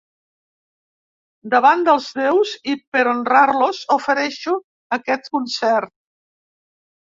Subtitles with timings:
[1.53, 4.57] Davant dels déus, i per honrar-los, ofereixo
[5.01, 5.97] aquest concert.